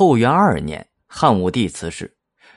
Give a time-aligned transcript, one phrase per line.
[0.00, 2.16] 后元二年，汉武帝辞世。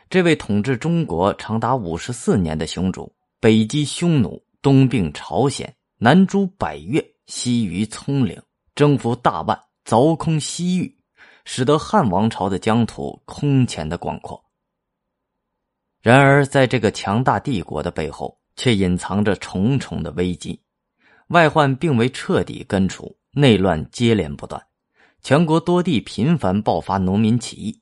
[0.10, 8.42] 这位统治中国长达五十四年的雄主，北击匈奴，东并朝鲜，南诛百越，西于葱岭，
[8.76, 10.98] 征服大万，凿空西域，
[11.44, 14.42] 使得汉王朝的疆土空前的广阔。
[16.02, 20.62] 然而，在这个强大帝国的背后，却隐藏着重重的危机，
[21.28, 24.66] 外患并未彻底根除，内乱接连不断，
[25.24, 27.82] 全国多地频繁爆发农民起义。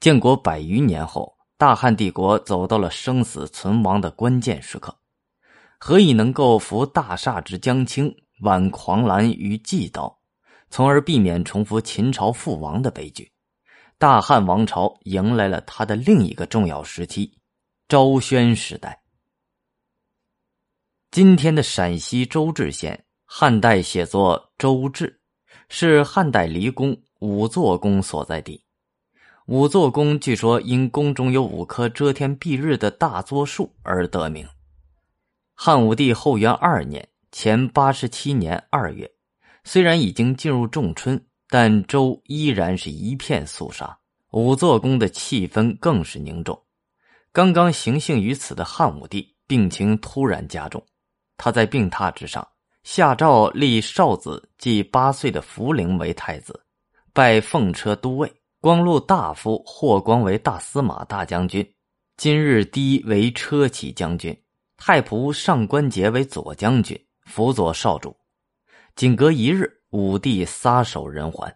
[0.00, 4.98] 建国百余年后，大汉帝国走到了生死存亡的关键时刻，
[5.78, 10.18] 何以能够扶大厦之将倾，挽狂澜于既倒，
[10.68, 13.30] 从而避免重复秦朝覆亡的悲剧？
[13.96, 17.38] 大汉王朝迎来了它的另一个重要时期。
[17.86, 19.00] 昭宣时代，
[21.12, 25.19] 今天的陕西周至县，汉代写作周至，
[25.72, 28.60] 是汉代离宫五座宫所在地。
[29.46, 34.46] 五座宫据说因宫中有五棵遮天蔽日的大作树而得名。
[35.54, 39.08] 汉武帝后元二年（前八十七年二月），
[39.62, 43.96] 虽然已经进入仲春，但周依然是一片肃杀，
[44.32, 46.60] 五座宫的气氛更是凝重。
[47.30, 50.84] 刚刚行幸于此的汉武帝病情突然加重，
[51.36, 52.46] 他在病榻之上
[52.82, 56.58] 下诏立少子即八岁的福陵为太子，
[57.12, 61.66] 拜奉车都尉、光禄大夫霍光为大司马大将军，
[62.16, 64.36] 今日低为车骑将军，
[64.76, 68.16] 太仆上官桀为左将军，辅佐少主。
[68.96, 71.54] 仅隔一日，武帝撒手人寰。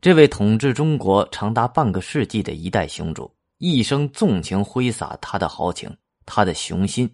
[0.00, 3.34] 这位统治中国长达半个世纪的一代雄主。
[3.58, 5.92] 一生纵情挥洒他的豪情，
[6.24, 7.12] 他的雄心，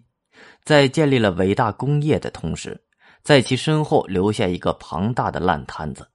[0.63, 2.79] 在建立了伟大工业的同时，
[3.23, 6.07] 在其身后留下一个庞大的烂摊子。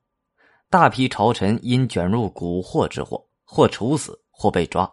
[0.68, 4.88] 大批朝臣因卷入蛊惑之祸，或处死，或被抓，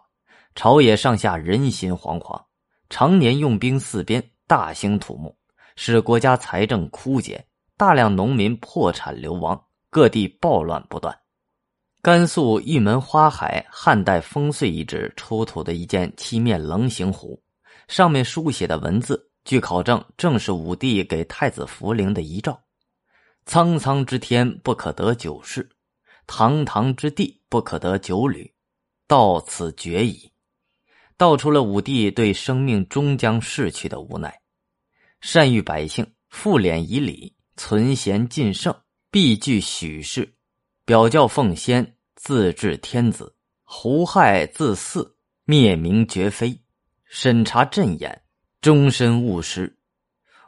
[0.54, 2.42] 朝野上下人心惶惶，
[2.90, 5.36] 常年用兵四边，大兴土木，
[5.76, 7.46] 使国家财政枯竭，
[7.76, 11.16] 大量农民破产流亡，各地暴乱不断。
[12.02, 17.40] 甘肃玉门花海汉代烽燧遗址出土的一件漆面棱形壶，
[17.88, 22.62] 上面书写的文字，据考证正是武帝给太子福陵的遗诏
[23.46, 25.66] ：“苍苍之天不可得久视，
[26.26, 28.52] 堂堂之地不可得久旅，
[29.06, 30.30] 到此绝矣。”
[31.16, 34.38] 道出了武帝对生命终将逝去的无奈。
[35.22, 38.72] 善育百姓，复敛以礼，存贤尽圣，
[39.10, 40.30] 必具许氏。
[40.84, 43.24] 表教奉先，自治天子；
[43.64, 46.60] 胡亥自嗣，灭明绝非。
[47.10, 48.22] 审查朕眼，
[48.60, 49.78] 终身勿失。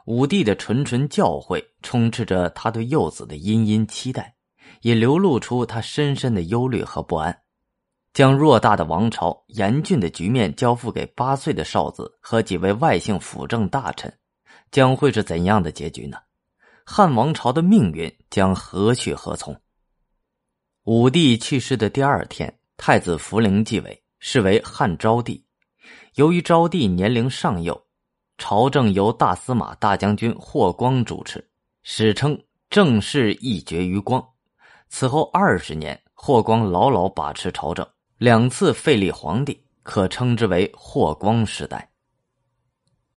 [0.05, 4.35] 武帝的谆谆教诲，充斥着他对幼子的殷殷期待，
[4.81, 7.35] 也流露出他深深的忧虑和不安。
[8.13, 14.13] 将偌大的王朝、严峻的局面交付给八岁的少子和几位外姓辅政大臣，
[14.69, 16.17] 将会是怎样的结局呢？
[16.85, 19.59] 汉王朝的命运将何去何从？
[20.83, 25.43] 武帝去世的第二天，太子福陵继位，是为汉昭帝。
[26.15, 27.85] 由于昭帝年龄尚幼，
[28.37, 31.49] 朝政由大司马大将军霍光主持，
[31.83, 32.37] 史称
[32.69, 34.21] “政事一绝于光”。
[34.89, 41.90] 此后二十年，霍光牢牢把持朝政，两次废立皇帝，可称之为霍光时代。